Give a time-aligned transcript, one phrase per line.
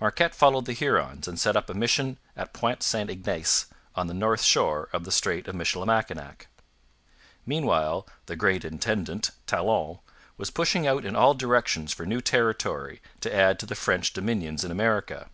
[0.00, 4.12] Marquette followed the Hurons, and set up a mission at Point St Ignace, on the
[4.12, 6.48] north shore of the strait of Michilimackinac.
[7.46, 10.00] Meanwhile 'the great intendant,' Talon,
[10.36, 14.64] was pushing out in all directions for new territory to add to the French dominions
[14.64, 15.28] in America.